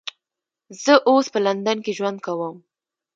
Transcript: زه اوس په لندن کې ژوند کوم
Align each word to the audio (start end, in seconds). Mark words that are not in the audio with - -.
زه 0.83 0.93
اوس 1.09 1.25
په 1.33 1.39
لندن 1.45 1.77
کې 1.85 1.91
ژوند 1.97 2.17
کوم 2.25 2.55